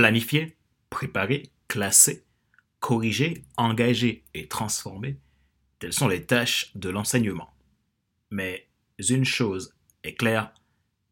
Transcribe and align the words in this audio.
Planifier, 0.00 0.56
préparer, 0.88 1.50
classer, 1.68 2.24
corriger, 2.78 3.44
engager 3.58 4.24
et 4.32 4.48
transformer, 4.48 5.20
telles 5.78 5.92
sont 5.92 6.08
les 6.08 6.24
tâches 6.24 6.74
de 6.74 6.88
l'enseignement. 6.88 7.50
Mais 8.30 8.66
une 9.10 9.26
chose 9.26 9.74
est 10.02 10.14
claire, 10.14 10.54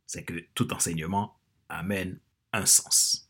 c'est 0.07 0.25
que 0.25 0.43
tout 0.55 0.73
enseignement 0.73 1.39
amène 1.69 2.19
un 2.55 2.65
sens. 2.65 3.29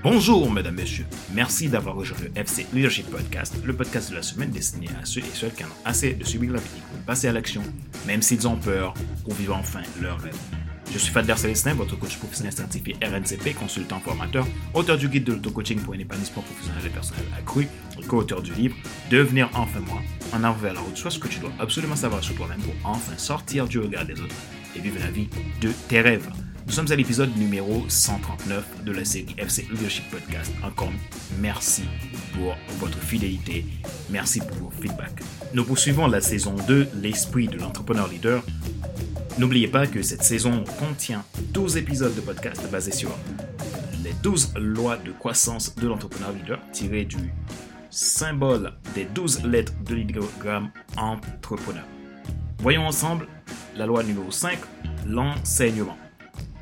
Bonjour, 0.00 0.48
mesdames, 0.52 0.76
messieurs. 0.76 1.06
Merci 1.34 1.68
d'avoir 1.68 1.96
rejoint 1.96 2.18
le 2.20 2.30
FC 2.40 2.66
Leadership 2.72 3.10
Podcast, 3.10 3.56
le 3.64 3.74
podcast 3.74 4.10
de 4.10 4.14
la 4.14 4.22
semaine 4.22 4.50
destiné 4.50 4.86
à 5.00 5.04
ceux 5.04 5.20
et 5.20 5.34
celles 5.34 5.52
qui 5.52 5.64
en 5.64 5.66
ont 5.66 5.84
assez 5.84 6.12
de 6.12 6.24
subir 6.24 6.52
la 6.52 6.60
vie 6.60 6.80
pour 6.92 7.00
passer 7.00 7.26
à 7.26 7.32
l'action, 7.32 7.62
même 8.06 8.22
s'ils 8.22 8.46
ont 8.46 8.56
peur, 8.56 8.94
pour 9.24 9.34
vivre 9.34 9.56
enfin 9.56 9.80
leur 10.00 10.20
rêve. 10.20 10.36
Je 10.92 10.98
suis 10.98 11.12
Fadler 11.12 11.36
Célestin, 11.36 11.74
votre 11.74 11.98
coach 11.98 12.16
professionnel 12.16 12.52
certifié 12.52 12.94
RNCP, 13.02 13.58
consultant 13.58 13.98
formateur, 13.98 14.46
auteur 14.72 14.98
du 14.98 15.08
guide 15.08 15.24
de 15.24 15.32
l'auto-coaching 15.32 15.80
pour 15.80 15.94
un 15.94 15.98
épanouissement 15.98 16.42
professionnel 16.42 16.82
et 16.86 16.90
personnel 16.90 17.24
accru, 17.36 17.66
co-auteur 18.06 18.40
du 18.40 18.52
livre 18.52 18.76
Devenir 19.10 19.50
enfin 19.54 19.80
moi, 19.80 20.00
en 20.32 20.44
avant 20.44 20.58
vers 20.58 20.74
la 20.74 20.80
route, 20.80 20.96
soit 20.96 21.10
ce 21.10 21.18
que 21.18 21.28
tu 21.28 21.40
dois 21.40 21.52
absolument 21.58 21.96
savoir 21.96 22.22
sur 22.22 22.36
toi-même 22.36 22.60
pour 22.60 22.74
enfin 22.84 23.16
sortir 23.16 23.66
du 23.66 23.80
regard 23.80 24.06
des 24.06 24.20
autres 24.20 24.36
et 24.76 24.80
vivre 24.80 25.00
la 25.00 25.10
vie 25.10 25.28
de 25.60 25.72
tes 25.88 26.00
rêves. 26.00 26.30
Nous 26.68 26.74
sommes 26.74 26.92
à 26.92 26.96
l'épisode 26.96 27.34
numéro 27.38 27.88
139 27.88 28.84
de 28.84 28.92
la 28.92 29.02
série 29.02 29.34
FC 29.38 29.66
Leadership 29.70 30.04
Podcast. 30.10 30.52
Encore 30.62 30.92
merci 31.40 31.84
pour 32.34 32.54
votre 32.78 32.98
fidélité. 32.98 33.64
Merci 34.10 34.40
pour 34.40 34.68
vos 34.68 34.70
feedbacks. 34.70 35.22
Nous 35.54 35.64
poursuivons 35.64 36.06
la 36.08 36.20
saison 36.20 36.54
2, 36.68 36.88
l'esprit 37.00 37.48
de 37.48 37.56
l'entrepreneur 37.56 38.06
leader. 38.08 38.44
N'oubliez 39.38 39.66
pas 39.66 39.86
que 39.86 40.02
cette 40.02 40.22
saison 40.22 40.62
contient 40.78 41.24
12 41.54 41.78
épisodes 41.78 42.14
de 42.14 42.20
podcast 42.20 42.60
basés 42.70 42.92
sur 42.92 43.16
les 44.04 44.12
12 44.22 44.52
lois 44.58 44.98
de 44.98 45.12
croissance 45.12 45.74
de 45.74 45.88
l'entrepreneur 45.88 46.32
leader 46.32 46.60
tirées 46.72 47.06
du 47.06 47.32
symbole 47.88 48.74
des 48.94 49.06
12 49.06 49.44
lettres 49.44 49.72
de 49.86 49.94
l'idéogramme 49.94 50.70
entrepreneur. 50.98 51.84
Voyons 52.58 52.86
ensemble 52.86 53.26
la 53.74 53.86
loi 53.86 54.02
numéro 54.02 54.30
5, 54.30 54.58
l'enseignement. 55.06 55.96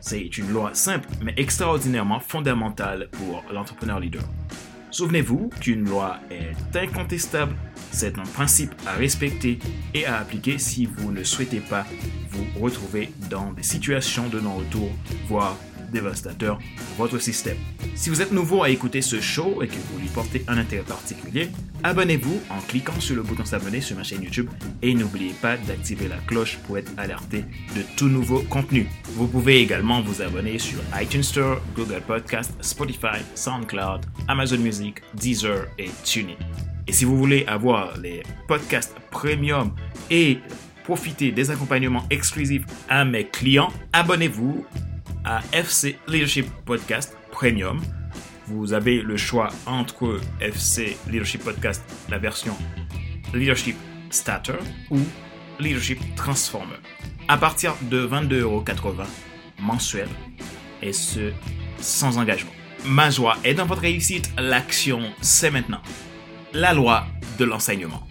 C'est 0.09 0.39
une 0.39 0.53
loi 0.53 0.71
simple 0.73 1.09
mais 1.21 1.35
extraordinairement 1.37 2.21
fondamentale 2.21 3.09
pour 3.11 3.43
l'entrepreneur 3.53 3.99
leader. 3.99 4.23
Souvenez-vous 4.93 5.51
qu'une 5.61 5.85
loi 5.85 6.21
est 6.31 6.77
incontestable, 6.77 7.57
c'est 7.91 8.17
un 8.17 8.23
principe 8.23 8.71
à 8.87 8.93
respecter 8.93 9.59
et 9.95 10.07
à 10.07 10.19
appliquer 10.19 10.59
si 10.59 10.87
vous 10.87 11.11
ne 11.11 11.25
souhaitez 11.25 11.59
pas 11.59 11.85
vous 12.31 12.47
retrouver 12.61 13.11
dans 13.29 13.53
des 13.53 13.65
situations 13.65 14.29
de 14.29 14.39
non-retour, 14.39 14.91
voire 15.27 15.57
dévastateur 15.91 16.59
pour 16.59 17.07
votre 17.07 17.19
système. 17.19 17.57
Si 17.95 18.11
vous 18.11 18.23
êtes 18.23 18.33
nouveau 18.33 18.63
à 18.63 18.71
écouter 18.71 19.03
ce 19.03 19.21
show 19.21 19.63
et 19.63 19.69
que 19.69 19.75
vous 19.75 19.99
lui 19.99 20.09
portez 20.09 20.45
un 20.49 20.59
intérêt 20.59 20.83
particulier, 20.83 21.49
abonnez-vous 21.83 22.41
en 22.51 22.61
cliquant 22.61 22.99
sur 23.01 23.17
le 23.17 23.23
bouton 23.23 23.45
s'abonner 23.45 23.81
sur 23.81 23.97
ma 23.97 24.03
chaîne 24.03 24.23
YouTube 24.23 24.49
et 24.83 24.95
n'oubliez 24.95 25.33
pas 25.41 25.57
d'activer 25.57 26.09
la 26.09 26.19
cloche 26.27 26.59
pour 26.67 26.79
être 26.79 26.93
alerté 26.97 27.45
de 27.77 27.83
tout 27.97 28.09
nouveau 28.09 28.41
contenu. 28.41 28.89
Vous 29.15 29.27
pouvez 29.27 29.61
également 29.61 30.03
vous 30.03 30.23
abonner 30.23 30.59
sur 30.59 30.79
iTunes 31.01 31.23
Store, 31.23 31.61
Google 31.75 32.03
Podcast, 32.07 32.53
Spotify, 32.61 33.23
SoundCloud, 33.35 34.07
Amazon 34.29 34.59
Music, 34.59 35.03
Deezer 35.15 35.67
et 35.79 35.91
TuneIn. 36.05 36.37
Et 36.87 36.93
si 36.93 37.05
vous 37.05 37.17
voulez 37.17 37.45
avoir 37.47 37.99
les 37.99 38.23
podcasts 38.47 38.95
premium 39.11 39.73
et 40.11 40.39
profiter 40.85 41.33
des 41.33 41.51
accompagnements 41.51 42.05
exclusifs 42.11 42.65
à 42.89 43.05
mes 43.05 43.27
clients, 43.27 43.73
abonnez-vous 43.93 44.65
à 45.27 45.43
FC 45.53 45.99
Leadership 46.07 46.47
Podcast 46.65 47.17
Premium. 47.33 47.83
Vous 48.47 48.73
avez 48.73 49.03
le 49.03 49.17
choix 49.17 49.49
entre 49.67 50.21
FC 50.41 50.97
Leadership 51.11 51.43
Podcast, 51.43 51.83
la 52.09 52.19
version 52.19 52.57
Leadership 53.35 53.77
Starter 54.11 54.59
ou 54.91 54.99
Leadership 55.59 55.99
Transformer. 56.15 56.77
À 57.27 57.37
partir 57.37 57.75
de 57.83 58.07
22,80€ 58.07 59.05
mensuel 59.61 60.09
et 60.81 60.93
ce 60.93 61.33
sans 61.81 62.19
engagement. 62.19 62.53
Ma 62.85 63.11
joie 63.11 63.37
est 63.43 63.55
dans 63.55 63.67
votre 63.67 63.83
réussite, 63.83 64.31
l'action 64.39 65.03
c'est 65.21 65.51
maintenant. 65.51 65.83
La 66.53 66.73
loi 66.73 67.05
de 67.39 67.45
l'enseignement. 67.45 68.06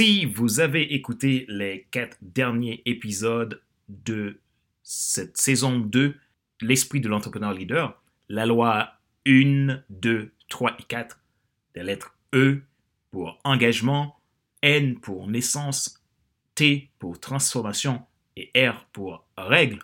Si 0.00 0.24
vous 0.24 0.60
avez 0.60 0.94
écouté 0.94 1.44
les 1.50 1.86
quatre 1.90 2.16
derniers 2.22 2.80
épisodes 2.86 3.60
de 3.90 4.40
cette 4.82 5.36
saison 5.36 5.78
2, 5.78 6.16
L'esprit 6.62 7.02
de 7.02 7.08
l'entrepreneur 7.10 7.52
leader, 7.52 8.02
la 8.30 8.46
loi 8.46 8.94
1, 9.26 9.82
2, 9.90 10.32
3 10.48 10.76
et 10.78 10.82
4, 10.84 11.20
des 11.74 11.82
lettres 11.82 12.16
E 12.34 12.62
pour 13.10 13.38
engagement, 13.44 14.18
N 14.62 14.98
pour 14.98 15.26
naissance, 15.26 16.02
T 16.54 16.88
pour 16.98 17.20
transformation 17.20 18.00
et 18.36 18.50
R 18.58 18.86
pour 18.92 19.26
règle, 19.36 19.80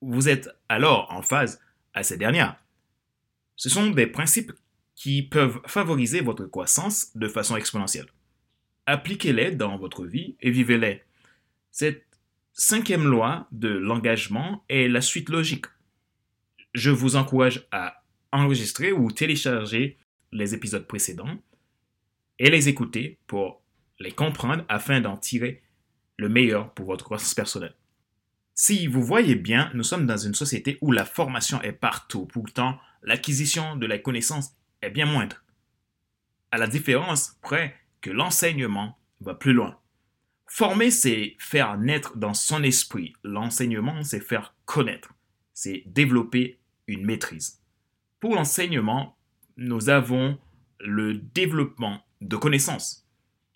vous 0.00 0.28
êtes 0.28 0.48
alors 0.68 1.06
en 1.12 1.22
phase 1.22 1.60
à 1.92 2.02
ces 2.02 2.16
dernières. 2.16 2.56
Ce 3.54 3.68
sont 3.68 3.90
des 3.90 4.08
principes 4.08 4.50
qui 4.96 5.22
peuvent 5.22 5.60
favoriser 5.68 6.22
votre 6.22 6.46
croissance 6.46 7.16
de 7.16 7.28
façon 7.28 7.56
exponentielle 7.56 8.08
appliquez-les 8.86 9.52
dans 9.52 9.76
votre 9.76 10.04
vie 10.04 10.36
et 10.40 10.50
vivez-les. 10.50 11.02
Cette 11.70 12.06
cinquième 12.52 13.04
loi 13.04 13.48
de 13.52 13.68
l'engagement 13.68 14.64
est 14.68 14.88
la 14.88 15.00
suite 15.00 15.28
logique. 15.28 15.66
Je 16.72 16.90
vous 16.90 17.16
encourage 17.16 17.66
à 17.70 18.02
enregistrer 18.32 18.92
ou 18.92 19.10
télécharger 19.10 19.98
les 20.32 20.54
épisodes 20.54 20.86
précédents 20.86 21.38
et 22.38 22.50
les 22.50 22.68
écouter 22.68 23.18
pour 23.26 23.62
les 24.00 24.12
comprendre 24.12 24.64
afin 24.68 25.00
d'en 25.00 25.16
tirer 25.16 25.62
le 26.16 26.28
meilleur 26.28 26.72
pour 26.74 26.86
votre 26.86 27.04
croissance 27.04 27.34
personnelle. 27.34 27.74
Si 28.54 28.86
vous 28.86 29.02
voyez 29.02 29.34
bien, 29.34 29.70
nous 29.74 29.82
sommes 29.82 30.06
dans 30.06 30.16
une 30.16 30.34
société 30.34 30.78
où 30.80 30.92
la 30.92 31.04
formation 31.04 31.60
est 31.62 31.72
partout, 31.72 32.26
pourtant 32.26 32.78
l'acquisition 33.02 33.76
de 33.76 33.86
la 33.86 33.98
connaissance 33.98 34.56
est 34.80 34.90
bien 34.90 35.06
moindre. 35.06 35.42
À 36.50 36.58
la 36.58 36.68
différence 36.68 37.36
près 37.42 37.76
l'enseignement 38.10 38.98
va 39.20 39.34
plus 39.34 39.52
loin. 39.52 39.78
Former, 40.46 40.90
c'est 40.90 41.36
faire 41.38 41.78
naître 41.78 42.16
dans 42.16 42.34
son 42.34 42.62
esprit. 42.62 43.14
L'enseignement, 43.24 44.02
c'est 44.02 44.20
faire 44.20 44.54
connaître. 44.66 45.14
C'est 45.52 45.82
développer 45.86 46.60
une 46.86 47.04
maîtrise. 47.04 47.60
Pour 48.20 48.34
l'enseignement, 48.34 49.16
nous 49.56 49.88
avons 49.88 50.38
le 50.80 51.14
développement 51.14 52.00
de 52.20 52.36
connaissances. 52.36 53.06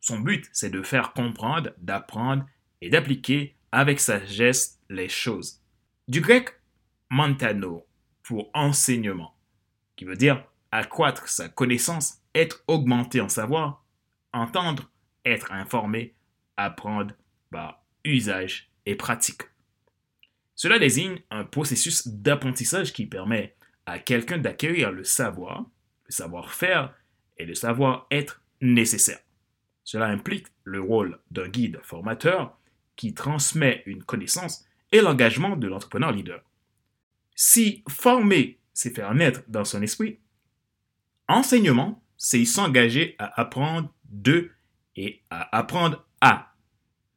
Son 0.01 0.21
but, 0.21 0.49
c'est 0.53 0.71
de 0.71 0.83
faire 0.83 1.13
comprendre, 1.13 1.71
d'apprendre 1.79 2.47
et 2.81 2.91
d'appliquer 2.91 3.57
avec 3.73 4.01
sagesse 4.01 4.81
les 4.89 5.09
choses. 5.09 5.61
Du 6.07 6.21
grec 6.21 6.55
mantano 7.11 7.87
pour 8.23 8.51
enseignement, 8.55 9.35
qui 9.97 10.05
veut 10.05 10.17
dire 10.17 10.45
accroître 10.71 11.29
sa 11.29 11.49
connaissance, 11.49 12.23
être 12.35 12.63
augmenté 12.67 13.21
en 13.21 13.29
savoir, 13.29 13.85
entendre, 14.33 14.91
être 15.25 15.53
informé, 15.53 16.15
apprendre 16.57 17.15
par 17.51 17.85
usage 18.05 18.71
et 18.87 18.95
pratique. 18.95 19.43
Cela 20.55 20.79
désigne 20.79 21.21
un 21.31 21.45
processus 21.45 22.09
d'apprentissage 22.09 22.93
qui 22.93 23.07
permet 23.07 23.55
à 23.87 23.99
quelqu'un 23.99 24.39
d'acquérir 24.39 24.91
le 24.91 25.05
savoir, 25.05 25.65
le 26.07 26.13
savoir-faire 26.13 26.95
et 27.37 27.47
le 27.47 27.55
savoir-être 27.55 28.43
nécessaire. 28.61 29.21
Cela 29.85 30.07
implique 30.07 30.49
le 30.65 30.81
rôle 30.81 31.19
d'un 31.31 31.49
guide 31.49 31.81
formateur 31.83 32.59
qui 32.97 33.15
transmet 33.15 33.83
une 33.87 34.03
connaissance 34.03 34.65
et 34.93 35.01
l'engagement 35.01 35.57
de 35.57 35.69
l'entrepreneur 35.69 36.13
leader. 36.13 36.43
Si 37.35 37.85
former, 37.89 38.59
c'est 38.75 38.95
faire 38.95 39.15
naître 39.15 39.43
dans 39.49 39.65
son 39.65 39.81
esprit, 39.81 40.19
enseignement, 41.29 42.03
c'est 42.17 42.45
s'engager 42.45 43.15
à 43.19 43.41
apprendre 43.41 43.95
de 44.09 44.51
et 44.97 45.23
à 45.31 45.57
apprendre 45.57 46.05
à. 46.21 46.55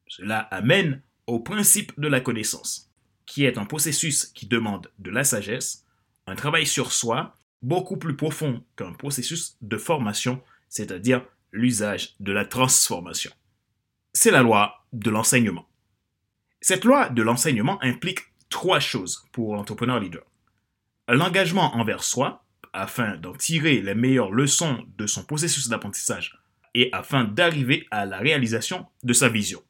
Cela 0.08 0.40
amène 0.40 1.02
au 1.28 1.40
principe 1.40 1.98
de 2.00 2.08
la 2.08 2.22
connaissance, 2.22 2.92
qui 3.26 3.46
est 3.46 3.58
un 3.58 3.66
processus 3.66 4.26
qui 4.26 4.46
demande 4.46 4.92
de 5.00 5.10
la 5.10 5.24
sagesse, 5.24 5.86
un 6.28 6.36
travail 6.36 6.66
sur 6.66 6.92
soi 6.92 7.36
beaucoup 7.62 7.98
plus 7.98 8.16
profond 8.16 8.64
qu'un 8.76 8.94
processus 8.94 9.58
de 9.62 9.78
formation, 9.78 10.42
c'est-à-dire 10.70 11.26
l'usage 11.52 12.16
de 12.20 12.32
la 12.32 12.46
transformation. 12.46 13.32
C'est 14.14 14.32
la 14.32 14.42
loi 14.42 14.86
de 14.94 15.10
l'enseignement. 15.10 15.68
Cette 16.60 16.86
loi 16.86 17.10
de 17.10 17.22
l'enseignement 17.22 17.82
implique 17.82 18.20
trois 18.50 18.80
choses 18.80 19.26
pour 19.32 19.56
l'entrepreneur 19.56 20.00
leader. 20.00 20.24
L'engagement 21.08 21.76
envers 21.76 22.04
soi, 22.04 22.46
afin 22.74 23.18
d'en 23.18 23.34
tirer 23.34 23.82
les 23.82 23.96
meilleures 23.96 24.32
leçons 24.32 24.86
de 24.98 25.08
son 25.08 25.24
processus 25.24 25.68
d'apprentissage 25.68 26.41
et 26.74 26.90
afin 26.94 27.24
d'arriver 27.24 27.88
à 27.92 28.06
la 28.06 28.18
réalisation 28.18 28.86
de 29.04 29.14
sa 29.14 29.30
vision. 29.30 29.62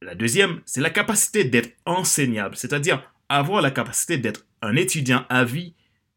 La 0.00 0.14
deuxième, 0.14 0.60
c'est 0.64 0.80
la 0.80 0.90
capacité 0.90 1.44
d'être 1.44 1.76
enseignable, 1.86 2.56
c'est-à-dire 2.56 3.02
avoir 3.28 3.62
la 3.62 3.70
capacité 3.70 4.18
d'être 4.18 4.46
un 4.60 4.76
étudiant 4.76 5.24
à 5.28 5.44
vie, 5.44 5.74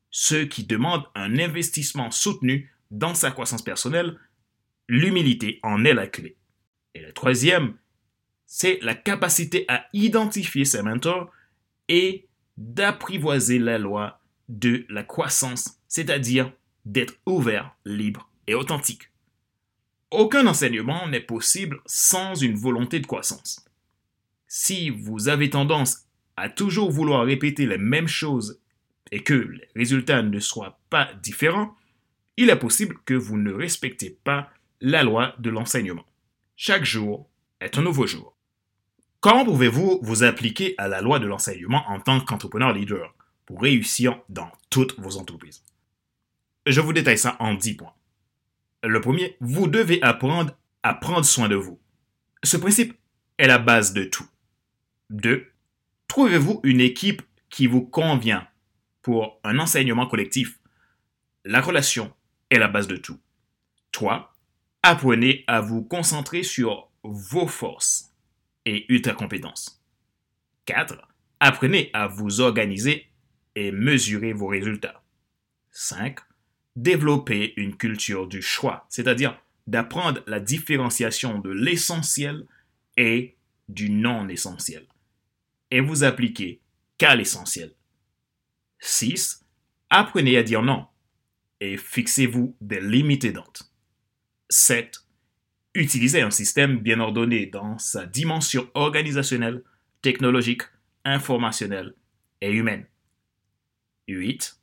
ce 0.10 0.44
qui 0.44 0.64
demande 0.64 1.04
un 1.14 1.38
investissement 1.38 2.10
soutenu 2.10 2.74
dans 2.92 3.14
sa 3.14 3.32
croissance 3.32 3.62
personnelle. 3.62 4.18
L'humilité 4.88 5.60
en 5.64 5.86
est 5.86 5.94
la 5.94 6.08
clé. 6.08 6.36
Et 6.94 7.02
la 7.02 7.12
troisième, 7.12 7.76
c'est 8.46 8.80
la 8.82 8.96
capacité 8.96 9.66
à 9.68 9.86
identifier 9.94 10.66
ses 10.66 10.82
mentors 10.82 11.32
et 11.88 12.28
d'apprivoiser 12.58 13.60
la 13.60 13.78
loi 13.78 14.22
de 14.48 14.86
la 14.90 15.04
croissance, 15.04 15.80
c'est-à-dire 15.88 16.52
d'être 16.86 17.16
ouvert, 17.26 17.76
libre 17.86 18.30
et 18.48 18.56
authentique. 18.56 19.10
Aucun 20.12 20.46
enseignement 20.48 21.08
n'est 21.08 21.20
possible 21.20 21.82
sans 21.86 22.36
une 22.36 22.56
volonté 22.56 23.00
de 23.00 23.08
croissance. 23.08 23.66
Si 24.48 24.90
vous 24.90 25.28
avez 25.30 25.50
tendance 25.50 26.06
à 26.38 26.50
toujours 26.50 26.92
vouloir 26.92 27.26
répéter 27.26 27.66
les 27.66 27.78
mêmes 27.78 28.08
choses 28.08 28.62
et 29.12 29.24
que 29.24 29.34
les 29.34 29.68
résultats 29.76 30.22
ne 30.22 30.40
soient 30.40 30.80
pas 30.90 31.10
différents, 31.24 31.76
il 32.38 32.50
est 32.50 32.60
possible 32.60 32.98
que 33.06 33.14
vous 33.14 33.38
ne 33.38 33.52
respectez 33.52 34.10
pas 34.10 34.50
la 34.80 35.04
loi 35.04 35.36
de 35.40 35.50
l'enseignement. 35.50 36.06
Chaque 36.56 36.86
jour 36.86 37.28
est 37.60 37.78
un 37.78 37.82
nouveau 37.82 38.06
jour. 38.06 38.36
Comment 39.22 39.44
pouvez-vous 39.44 40.00
vous 40.04 40.24
appliquer 40.24 40.76
à 40.78 40.88
la 40.88 41.02
loi 41.02 41.18
de 41.18 41.26
l'enseignement 41.26 41.84
en 41.90 42.00
tant 42.00 42.22
qu'entrepreneur 42.22 42.74
leader 42.74 43.16
pour 43.48 43.62
réussir 43.62 44.22
dans 44.30 44.52
toutes 44.70 45.00
vos 45.00 45.18
entreprises? 45.18 45.64
Je 46.68 46.80
vous 46.80 46.94
détaille 46.94 47.18
ça 47.18 47.36
en 47.40 47.56
10 47.56 47.74
points. 47.74 47.95
Le 48.88 49.02
premier, 49.02 49.36
vous 49.40 49.68
devez 49.68 50.00
apprendre 50.04 50.56
à 50.84 50.94
prendre 50.94 51.26
soin 51.26 51.50
de 51.50 51.56
vous. 51.56 51.80
Ce 52.44 52.56
principe 52.56 52.94
est 53.40 53.48
la 53.48 53.58
base 53.58 53.94
de 53.94 54.04
tout. 54.04 54.28
2. 55.10 55.48
Trouvez-vous 56.08 56.60
une 56.64 56.80
équipe 56.80 57.24
qui 57.50 57.66
vous 57.66 57.82
convient 57.82 58.48
pour 59.02 59.40
un 59.44 59.58
enseignement 59.58 60.06
collectif. 60.06 60.60
La 61.46 61.62
relation 61.62 62.14
est 62.52 62.60
la 62.60 62.68
base 62.68 62.88
de 62.88 62.98
tout. 62.98 63.20
3. 63.92 64.32
Apprenez 64.84 65.44
à 65.48 65.62
vous 65.62 65.84
concentrer 65.84 66.44
sur 66.44 66.92
vos 67.04 67.48
forces 67.48 68.14
et 68.66 68.86
ultra 68.94 69.14
compétences. 69.14 69.84
4. 70.66 70.96
Apprenez 71.40 71.90
à 71.94 72.06
vous 72.06 72.40
organiser 72.40 73.08
et 73.56 73.72
mesurer 73.72 74.34
vos 74.34 74.48
résultats. 74.48 75.02
5 75.72 76.20
développer 76.76 77.54
une 77.58 77.76
culture 77.76 78.28
du 78.28 78.42
choix, 78.42 78.86
c'est-à-dire 78.90 79.40
d'apprendre 79.68 80.22
la 80.28 80.40
différenciation 80.40 81.40
de 81.40 81.50
l'essentiel 81.50 82.46
et 82.98 83.36
du 83.68 83.90
non 83.90 84.28
essentiel, 84.28 84.86
et 85.72 85.80
vous 85.80 86.04
appliquez 86.04 86.62
qu'à 86.98 87.16
l'essentiel. 87.16 87.74
6. 88.80 89.44
Apprenez 89.90 90.38
à 90.38 90.44
dire 90.44 90.62
non 90.62 90.86
et 91.60 91.78
fixez-vous 91.78 92.56
des 92.62 92.82
limites 92.82 93.24
aidantes. 93.24 93.72
7. 94.50 95.00
Utilisez 95.74 96.22
un 96.22 96.32
système 96.32 96.80
bien 96.80 97.00
ordonné 97.00 97.48
dans 97.48 97.78
sa 97.78 98.06
dimension 98.06 98.70
organisationnelle, 98.74 99.64
technologique, 100.02 100.62
informationnelle 101.04 101.96
et 102.42 102.52
humaine. 102.52 102.86
8. 104.08 104.60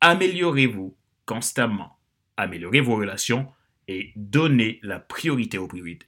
Améliorez-vous 0.00 0.96
constamment. 1.26 1.98
Améliorer 2.36 2.80
vos 2.80 2.96
relations 2.96 3.52
et 3.88 4.12
donner 4.16 4.80
la 4.82 4.98
priorité 4.98 5.58
aux 5.58 5.68
priorités. 5.68 6.06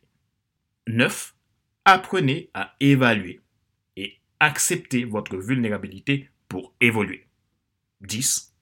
9. 0.87 1.35
Apprenez 1.85 2.51
à 2.55 2.75
évaluer 2.81 3.41
et 3.97 4.19
accepter 4.41 5.05
votre 5.05 5.37
vulnérabilité 5.37 6.31
pour 6.49 6.75
évoluer. 6.81 7.27
10. 8.03 8.55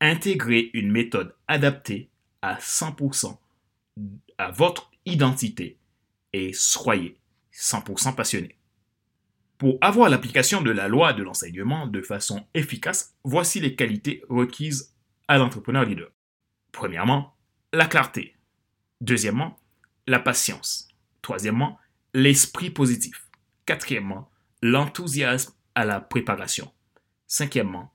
Intégrez 0.00 0.70
une 0.74 0.90
méthode 0.90 1.34
adaptée 1.48 2.10
à 2.42 2.56
100% 2.56 3.38
à 4.38 4.50
votre 4.50 4.90
identité 5.06 5.78
et 6.32 6.52
soyez 6.52 7.16
100% 7.52 8.14
passionné. 8.14 8.56
Pour 9.58 9.78
avoir 9.80 10.10
l'application 10.10 10.60
de 10.62 10.70
la 10.70 10.88
loi 10.88 11.12
de 11.12 11.22
l'enseignement 11.22 11.86
de 11.86 12.02
façon 12.02 12.44
efficace, 12.54 13.14
voici 13.22 13.60
les 13.60 13.76
qualités 13.76 14.22
requises 14.28 14.93
à 15.28 15.38
l'entrepreneur 15.38 15.84
leader. 15.84 16.10
Premièrement, 16.72 17.36
la 17.72 17.86
clarté. 17.86 18.36
Deuxièmement, 19.00 19.58
la 20.06 20.18
patience. 20.18 20.88
Troisièmement, 21.22 21.78
l'esprit 22.12 22.70
positif. 22.70 23.30
Quatrièmement, 23.66 24.30
l'enthousiasme 24.62 25.54
à 25.74 25.84
la 25.84 26.00
préparation. 26.00 26.72
Cinquièmement, 27.26 27.94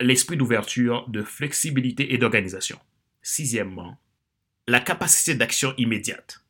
l'esprit 0.00 0.36
d'ouverture, 0.36 1.08
de 1.08 1.22
flexibilité 1.22 2.12
et 2.12 2.18
d'organisation. 2.18 2.78
Sixièmement, 3.22 3.98
la 4.68 4.80
capacité 4.80 5.34
d'action 5.34 5.74
immédiate. 5.78 6.44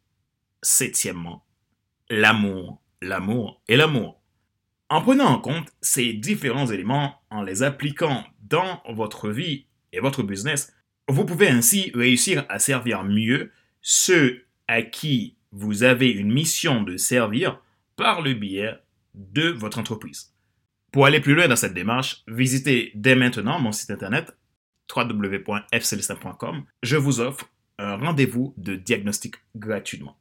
Septièmement, 0.62 1.44
l'amour, 2.08 2.82
l'amour 3.00 3.62
et 3.68 3.76
l'amour. 3.76 4.20
En 4.88 5.00
prenant 5.00 5.26
en 5.26 5.38
compte 5.38 5.72
ces 5.80 6.12
différents 6.12 6.66
éléments, 6.66 7.22
en 7.30 7.42
les 7.42 7.62
appliquant 7.62 8.24
dans 8.42 8.82
votre 8.90 9.30
vie 9.30 9.66
et 9.92 10.00
votre 10.00 10.22
business, 10.22 10.72
vous 11.08 11.24
pouvez 11.24 11.48
ainsi 11.48 11.90
réussir 11.94 12.44
à 12.48 12.58
servir 12.58 13.04
mieux 13.04 13.50
ceux 13.80 14.44
à 14.68 14.82
qui 14.82 15.36
vous 15.50 15.82
avez 15.82 16.10
une 16.10 16.32
mission 16.32 16.82
de 16.82 16.96
servir 16.96 17.60
par 17.96 18.22
le 18.22 18.34
biais 18.34 18.74
de 19.14 19.48
votre 19.48 19.78
entreprise. 19.78 20.32
Pour 20.92 21.06
aller 21.06 21.20
plus 21.20 21.34
loin 21.34 21.48
dans 21.48 21.56
cette 21.56 21.74
démarche, 21.74 22.22
visitez 22.28 22.92
dès 22.94 23.16
maintenant 23.16 23.58
mon 23.58 23.72
site 23.72 23.90
internet 23.90 24.36
www.fcelestin.com. 24.94 26.64
Je 26.82 26.96
vous 26.96 27.20
offre 27.20 27.48
un 27.78 27.96
rendez-vous 27.96 28.54
de 28.56 28.76
diagnostic 28.76 29.36
gratuitement. 29.56 30.16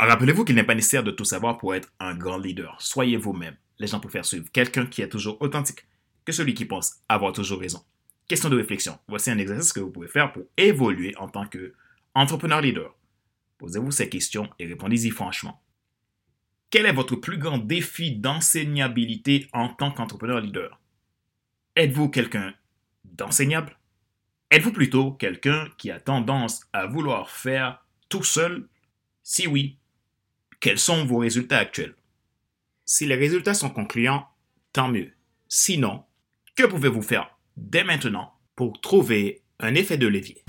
Rappelez-vous 0.00 0.44
qu'il 0.44 0.54
n'est 0.54 0.64
pas 0.64 0.76
nécessaire 0.76 1.02
de 1.02 1.10
tout 1.10 1.24
savoir 1.24 1.58
pour 1.58 1.74
être 1.74 1.92
un 1.98 2.14
grand 2.14 2.38
leader. 2.38 2.76
Soyez 2.78 3.16
vous-même 3.16 3.56
les 3.78 3.86
gens 3.86 4.00
préfèrent 4.00 4.24
suivre 4.24 4.50
quelqu'un 4.50 4.86
qui 4.86 5.02
est 5.02 5.08
toujours 5.08 5.40
authentique 5.40 5.86
que 6.24 6.32
celui 6.32 6.54
qui 6.54 6.64
pense 6.64 6.96
avoir 7.08 7.32
toujours 7.32 7.60
raison. 7.60 7.82
Question 8.26 8.50
de 8.50 8.56
réflexion. 8.56 8.98
Voici 9.08 9.30
un 9.30 9.38
exercice 9.38 9.72
que 9.72 9.80
vous 9.80 9.90
pouvez 9.90 10.08
faire 10.08 10.32
pour 10.32 10.44
évoluer 10.56 11.14
en 11.16 11.28
tant 11.28 11.46
qu'entrepreneur 11.46 12.60
leader. 12.60 12.94
Posez-vous 13.56 13.90
ces 13.90 14.08
questions 14.08 14.50
et 14.58 14.66
répondez-y 14.66 15.10
franchement. 15.10 15.62
Quel 16.70 16.84
est 16.84 16.92
votre 16.92 17.16
plus 17.16 17.38
grand 17.38 17.56
défi 17.56 18.14
d'enseignabilité 18.14 19.48
en 19.54 19.70
tant 19.70 19.90
qu'entrepreneur 19.90 20.40
leader? 20.40 20.78
Êtes-vous 21.76 22.10
quelqu'un 22.10 22.54
d'enseignable? 23.04 23.78
Êtes-vous 24.50 24.72
plutôt 24.72 25.12
quelqu'un 25.12 25.68
qui 25.78 25.90
a 25.90 25.98
tendance 25.98 26.66
à 26.72 26.86
vouloir 26.86 27.30
faire 27.30 27.84
tout 28.10 28.22
seul? 28.22 28.68
Si 29.22 29.46
oui, 29.46 29.78
quels 30.60 30.78
sont 30.78 31.06
vos 31.06 31.18
résultats 31.18 31.58
actuels? 31.58 31.94
Si 32.88 33.04
les 33.04 33.16
résultats 33.16 33.52
sont 33.52 33.68
concluants, 33.68 34.24
tant 34.72 34.88
mieux. 34.88 35.12
Sinon, 35.46 36.04
que 36.56 36.64
pouvez-vous 36.64 37.02
faire 37.02 37.38
dès 37.58 37.84
maintenant 37.84 38.32
pour 38.56 38.80
trouver 38.80 39.42
un 39.60 39.74
effet 39.74 39.98
de 39.98 40.06
levier? 40.06 40.42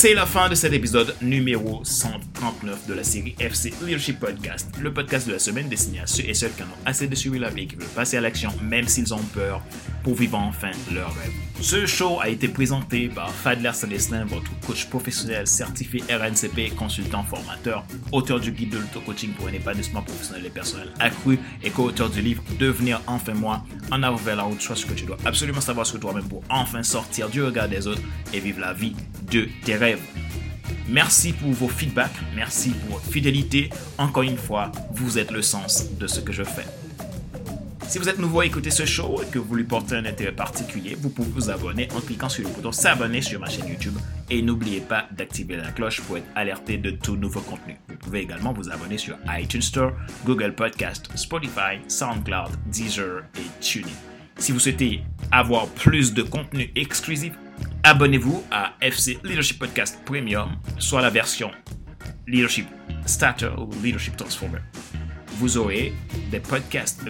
C'est 0.00 0.14
la 0.14 0.24
fin 0.24 0.48
de 0.48 0.54
cet 0.54 0.72
épisode 0.72 1.14
numéro 1.20 1.84
139 1.84 2.86
de 2.86 2.94
la 2.94 3.04
série 3.04 3.36
FC 3.38 3.70
Leadership 3.82 4.18
Podcast, 4.18 4.70
le 4.80 4.94
podcast 4.94 5.26
de 5.26 5.32
la 5.34 5.38
semaine 5.38 5.68
destiné 5.68 6.00
à 6.00 6.06
ceux 6.06 6.24
et 6.24 6.32
celles 6.32 6.54
qui 6.54 6.62
en 6.62 6.68
ont 6.68 6.86
assez 6.86 7.06
de 7.06 7.14
suivre 7.14 7.36
la 7.36 7.50
vie 7.50 7.64
et 7.64 7.66
qui 7.66 7.76
veulent 7.76 7.86
passer 7.88 8.16
à 8.16 8.22
l'action 8.22 8.50
même 8.62 8.88
s'ils 8.88 9.12
ont 9.12 9.22
peur 9.34 9.62
pour 10.02 10.14
vivre 10.14 10.38
enfin 10.38 10.70
leur 10.90 11.14
rêve. 11.16 11.32
Ce 11.60 11.84
show 11.84 12.18
a 12.22 12.30
été 12.30 12.48
présenté 12.48 13.08
par 13.08 13.30
Fadler 13.30 13.72
Célestin, 13.74 14.24
votre 14.24 14.58
coach 14.66 14.86
professionnel 14.86 15.46
certifié 15.46 16.02
RNCP, 16.08 16.74
consultant 16.74 17.22
formateur, 17.22 17.84
auteur 18.10 18.40
du 18.40 18.52
guide 18.52 18.70
de 18.70 18.78
l'auto-coaching 18.78 19.34
pour 19.34 19.48
un 19.48 19.52
épanouissement 19.52 20.00
professionnel 20.00 20.46
et 20.46 20.50
personnel 20.50 20.88
accru 20.98 21.38
et 21.62 21.68
co-auteur 21.68 22.08
du 22.08 22.22
livre 22.22 22.42
Devenir 22.58 23.02
enfin 23.06 23.34
moi, 23.34 23.66
en 23.90 24.02
avant 24.02 24.16
vers 24.16 24.36
la 24.36 24.44
route, 24.44 24.66
que 24.66 24.94
tu 24.94 25.04
dois 25.04 25.18
absolument 25.26 25.60
savoir 25.60 25.84
sur 25.84 26.00
toi-même 26.00 26.26
pour 26.26 26.42
enfin 26.48 26.82
sortir 26.82 27.28
du 27.28 27.42
regard 27.42 27.68
des 27.68 27.86
autres 27.86 28.00
et 28.32 28.40
vivre 28.40 28.60
la 28.60 28.72
vie 28.72 28.94
de 29.30 29.48
tes 29.64 29.76
rêves. 29.76 30.00
Merci 30.88 31.32
pour 31.32 31.50
vos 31.50 31.68
feedbacks, 31.68 32.10
merci 32.34 32.70
pour 32.70 32.98
votre 32.98 33.10
fidélité. 33.10 33.70
Encore 33.96 34.24
une 34.24 34.36
fois, 34.36 34.72
vous 34.92 35.18
êtes 35.18 35.30
le 35.30 35.42
sens 35.42 35.96
de 35.98 36.06
ce 36.06 36.20
que 36.20 36.32
je 36.32 36.42
fais. 36.42 36.66
Si 37.90 37.98
vous 37.98 38.08
êtes 38.08 38.20
nouveau 38.20 38.40
à 38.40 38.46
écouter 38.46 38.70
ce 38.70 38.84
show 38.84 39.20
et 39.20 39.26
que 39.26 39.40
vous 39.40 39.56
lui 39.56 39.64
portez 39.64 39.96
un 39.96 40.04
intérêt 40.04 40.30
particulier, 40.30 40.96
vous 40.96 41.10
pouvez 41.10 41.30
vous 41.30 41.50
abonner 41.50 41.88
en 41.96 42.00
cliquant 42.00 42.28
sur 42.28 42.44
le 42.44 42.54
bouton 42.54 42.70
s'abonner 42.70 43.20
sur 43.20 43.40
ma 43.40 43.48
chaîne 43.48 43.66
YouTube 43.66 43.96
et 44.30 44.42
n'oubliez 44.42 44.80
pas 44.80 45.06
d'activer 45.10 45.56
la 45.56 45.72
cloche 45.72 46.00
pour 46.00 46.16
être 46.16 46.28
alerté 46.36 46.78
de 46.78 46.92
tout 46.92 47.16
nouveau 47.16 47.40
contenu. 47.40 47.76
Vous 47.88 47.96
pouvez 47.96 48.20
également 48.20 48.52
vous 48.52 48.70
abonner 48.70 48.96
sur 48.96 49.16
iTunes 49.28 49.62
Store, 49.62 49.92
Google 50.24 50.54
Podcast, 50.54 51.08
Spotify, 51.16 51.80
SoundCloud, 51.88 52.50
Deezer 52.66 53.22
et 53.36 53.60
TuneIn. 53.60 53.90
Si 54.38 54.52
vous 54.52 54.60
souhaitez 54.60 55.02
avoir 55.32 55.66
plus 55.66 56.14
de 56.14 56.22
contenu 56.22 56.70
exclusif, 56.76 57.32
abonnez-vous 57.82 58.44
à 58.50 58.74
FC 58.80 59.18
Leadership 59.24 59.58
Podcast 59.58 59.98
Premium, 60.04 60.56
soit 60.78 61.00
la 61.00 61.10
version 61.10 61.50
Leadership 62.26 62.66
Starter 63.06 63.50
ou 63.58 63.70
Leadership 63.82 64.16
Transformer. 64.16 64.60
Vous 65.38 65.56
aurez 65.56 65.92
des 66.30 66.40
podcasts 66.40 67.02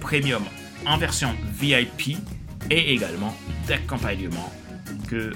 premium 0.00 0.42
en 0.86 0.96
version 0.96 1.34
VIP 1.54 2.18
et 2.70 2.92
également 2.92 3.34
d'accompagnement 3.66 4.52
que 5.08 5.32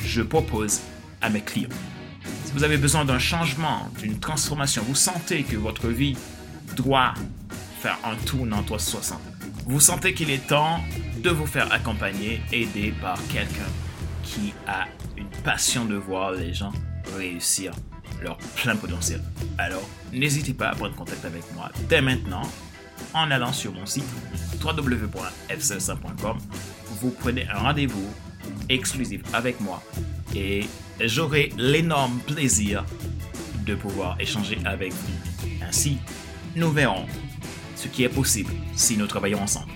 je 0.00 0.22
propose 0.22 0.80
à 1.20 1.30
mes 1.30 1.40
clients. 1.40 1.68
Si 2.44 2.52
vous 2.52 2.64
avez 2.64 2.76
besoin 2.76 3.04
d'un 3.04 3.18
changement, 3.18 3.88
d'une 4.00 4.18
transformation, 4.18 4.82
vous 4.86 4.94
sentez 4.94 5.42
que 5.44 5.56
votre 5.56 5.88
vie 5.88 6.16
doit 6.74 7.14
faire 7.80 7.98
un 8.04 8.16
tour 8.24 8.46
en 8.52 8.62
360, 8.62 9.20
vous 9.66 9.80
sentez 9.80 10.14
qu'il 10.14 10.30
est 10.30 10.46
temps 10.46 10.80
de 11.26 11.30
vous 11.32 11.46
faire 11.46 11.72
accompagner, 11.72 12.40
aider 12.52 12.94
par 13.02 13.18
quelqu'un 13.26 13.66
qui 14.22 14.54
a 14.68 14.86
une 15.16 15.28
passion 15.42 15.84
de 15.84 15.96
voir 15.96 16.30
les 16.30 16.54
gens 16.54 16.70
réussir 17.16 17.72
leur 18.22 18.36
plein 18.54 18.76
potentiel. 18.76 19.20
Alors, 19.58 19.82
n'hésitez 20.12 20.54
pas 20.54 20.68
à 20.68 20.76
prendre 20.76 20.94
contact 20.94 21.24
avec 21.24 21.42
moi 21.52 21.68
dès 21.88 22.00
maintenant 22.00 22.42
en 23.12 23.28
allant 23.32 23.52
sur 23.52 23.72
mon 23.72 23.86
site 23.86 24.04
www.fcelsa.com. 24.64 26.38
Vous 27.00 27.10
prenez 27.10 27.48
un 27.48 27.58
rendez-vous 27.58 28.08
exclusif 28.68 29.22
avec 29.32 29.60
moi 29.60 29.82
et 30.32 30.64
j'aurai 31.00 31.50
l'énorme 31.58 32.20
plaisir 32.20 32.84
de 33.64 33.74
pouvoir 33.74 34.16
échanger 34.20 34.58
avec 34.64 34.92
vous. 34.92 35.58
Ainsi, 35.68 35.98
nous 36.54 36.70
verrons 36.70 37.06
ce 37.74 37.88
qui 37.88 38.04
est 38.04 38.08
possible 38.08 38.52
si 38.76 38.96
nous 38.96 39.08
travaillons 39.08 39.42
ensemble. 39.42 39.75